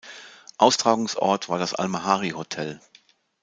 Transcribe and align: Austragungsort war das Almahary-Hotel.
Austragungsort 0.57 1.47
war 1.47 1.59
das 1.59 1.75
Almahary-Hotel. 1.75 2.81